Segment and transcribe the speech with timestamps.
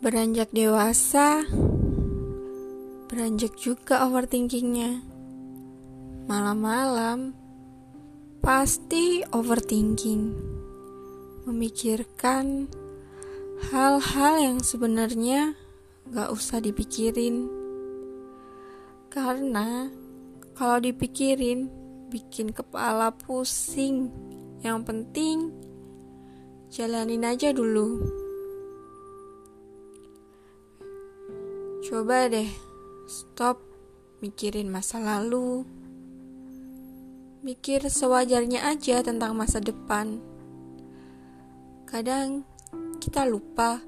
[0.00, 1.44] Beranjak dewasa,
[3.12, 5.04] beranjak juga overthinkingnya.
[6.24, 7.36] Malam-malam,
[8.40, 10.32] pasti overthinking.
[11.44, 12.72] Memikirkan
[13.68, 15.52] hal-hal yang sebenarnya
[16.08, 17.52] gak usah dipikirin.
[19.12, 19.92] Karena
[20.56, 21.68] kalau dipikirin,
[22.08, 24.08] bikin kepala pusing.
[24.64, 25.52] Yang penting,
[26.72, 28.19] jalanin aja dulu.
[31.90, 32.46] Coba deh,
[33.10, 33.58] stop
[34.22, 35.66] mikirin masa lalu.
[37.42, 40.22] Mikir sewajarnya aja tentang masa depan.
[41.90, 42.46] Kadang
[43.02, 43.82] kita lupa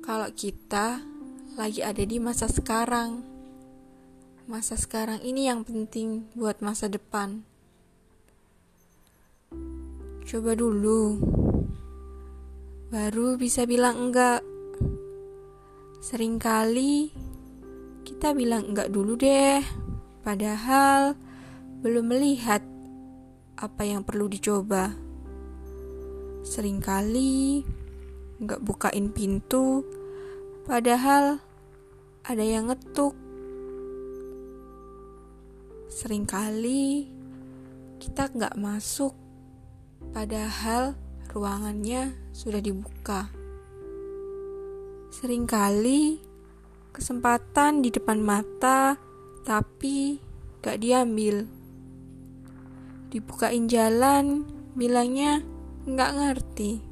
[0.00, 1.04] kalau kita
[1.60, 3.20] lagi ada di masa sekarang.
[4.48, 7.44] Masa sekarang ini yang penting buat masa depan.
[10.24, 11.20] Coba dulu,
[12.88, 14.40] baru bisa bilang enggak.
[15.98, 17.10] Seringkali
[18.06, 19.58] kita bilang enggak dulu deh,
[20.22, 21.18] padahal
[21.82, 22.62] belum melihat
[23.58, 24.94] apa yang perlu dicoba.
[26.46, 27.66] Seringkali
[28.38, 29.82] enggak bukain pintu,
[30.70, 31.42] padahal
[32.22, 33.18] ada yang ngetuk.
[35.90, 37.10] Seringkali
[37.98, 39.18] kita enggak masuk,
[40.14, 40.94] padahal
[41.34, 43.37] ruangannya sudah dibuka.
[45.08, 46.20] Seringkali
[46.92, 49.00] kesempatan di depan mata,
[49.40, 50.20] tapi
[50.60, 51.48] gak diambil.
[53.08, 54.44] Dibukain jalan,
[54.76, 55.40] bilangnya
[55.88, 56.84] gak ngerti.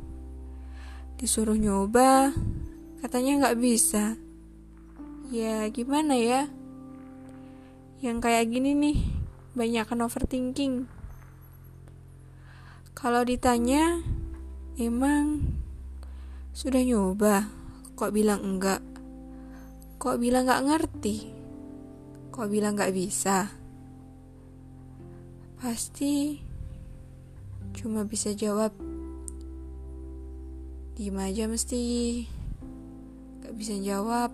[1.20, 2.33] Disuruh nyoba,
[3.05, 4.17] katanya gak bisa.
[5.28, 6.48] Ya gimana ya?
[8.00, 8.98] Yang kayak gini nih,
[9.53, 10.89] banyakan overthinking.
[12.97, 14.00] Kalau ditanya,
[14.81, 15.44] emang
[16.56, 17.66] sudah nyoba?
[17.97, 18.84] Kok bilang enggak?
[19.97, 21.16] Kok bilang enggak ngerti?
[22.28, 23.48] Kok bilang enggak bisa?
[25.56, 26.37] Pasti
[27.72, 28.76] cuma bisa jawab
[30.97, 31.81] Diem aja mesti
[33.41, 34.32] Gak bisa jawab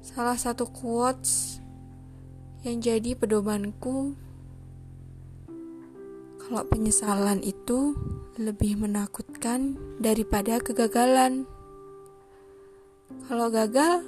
[0.00, 1.60] Salah satu quotes
[2.64, 4.16] Yang jadi pedomanku
[6.50, 7.94] Kalau penyesalan itu
[8.34, 11.46] lebih menakutkan daripada kegagalan.
[13.30, 14.02] Kalau gagal,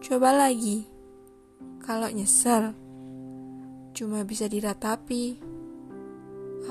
[0.00, 0.88] coba lagi.
[1.84, 2.72] Kalau nyesel,
[3.92, 5.36] cuma bisa diratapi.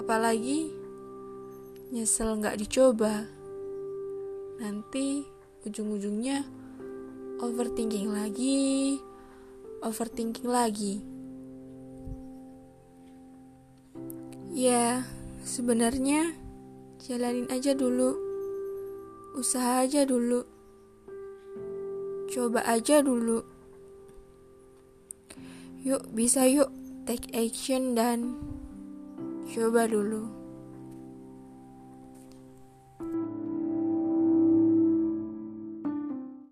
[0.01, 0.73] Apalagi
[1.93, 3.29] nyesel nggak dicoba.
[4.65, 5.29] Nanti
[5.61, 6.41] ujung-ujungnya
[7.37, 8.97] overthinking lagi,
[9.85, 11.18] overthinking lagi.
[14.59, 15.07] Ya,
[15.47, 16.35] Sebenarnya
[16.99, 18.11] jalanin aja dulu.
[19.39, 20.43] Usaha aja dulu.
[22.27, 23.39] Coba aja dulu.
[25.87, 26.67] Yuk, bisa yuk
[27.07, 28.35] take action dan
[29.47, 30.27] coba dulu.